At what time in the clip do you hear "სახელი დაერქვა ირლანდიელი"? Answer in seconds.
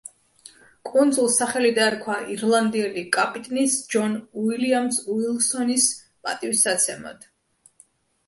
1.41-3.03